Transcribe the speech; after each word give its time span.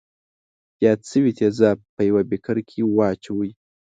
یاد 0.85 1.01
شوي 1.11 1.31
تیزاب 1.39 1.77
په 1.95 2.01
یوه 2.09 2.21
بیکر 2.29 2.57
کې 2.69 2.79
واچوئ. 2.95 3.51